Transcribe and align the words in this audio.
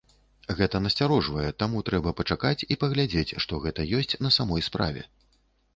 Гэта 0.61 0.79
насцярожвае, 0.85 1.45
таму 1.63 1.83
трэба 1.91 2.15
пачакаць 2.23 2.65
і 2.71 2.79
паглядзець, 2.85 3.37
што 3.47 3.61
гэта 3.69 3.89
ёсць 4.01 4.19
на 4.27 4.35
самой 4.39 4.61
справе. 4.73 5.11